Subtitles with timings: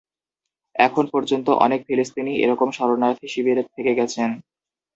[0.75, 4.29] এখন পর্যন্ত অনেক ফিলিস্তিনী এরকম শরণার্থী শিবিরে থেকে গেছেন।